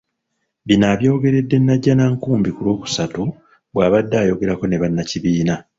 [0.67, 3.21] Bino abyogeredde Najjanankumbi ku Lwokusatu
[3.73, 5.55] bw'abadde ayogerako ne bannakibiina.